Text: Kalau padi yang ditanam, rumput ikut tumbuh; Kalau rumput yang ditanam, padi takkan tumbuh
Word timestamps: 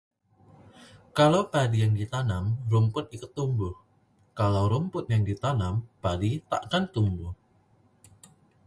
Kalau 1.17 1.41
padi 1.53 1.77
yang 1.85 1.93
ditanam, 1.99 2.45
rumput 2.73 3.05
ikut 3.15 3.31
tumbuh; 3.37 3.75
Kalau 4.39 4.63
rumput 4.73 5.05
yang 5.13 5.21
ditanam, 5.29 5.75
padi 6.03 6.31
takkan 6.51 6.83
tumbuh 6.95 7.29